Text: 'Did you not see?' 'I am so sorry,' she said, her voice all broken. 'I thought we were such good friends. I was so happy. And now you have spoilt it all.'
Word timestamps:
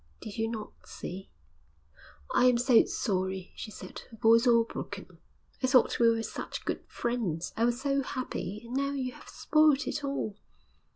'Did 0.19 0.35
you 0.39 0.47
not 0.49 0.71
see?' 0.83 1.29
'I 2.33 2.45
am 2.45 2.57
so 2.57 2.83
sorry,' 2.85 3.51
she 3.55 3.69
said, 3.69 3.99
her 4.09 4.17
voice 4.17 4.47
all 4.47 4.63
broken. 4.63 5.19
'I 5.61 5.67
thought 5.67 5.99
we 5.99 6.09
were 6.09 6.23
such 6.23 6.65
good 6.65 6.81
friends. 6.87 7.53
I 7.55 7.65
was 7.65 7.79
so 7.81 8.01
happy. 8.01 8.63
And 8.65 8.73
now 8.73 8.93
you 8.93 9.11
have 9.11 9.29
spoilt 9.29 9.85
it 9.85 10.03
all.' 10.03 10.35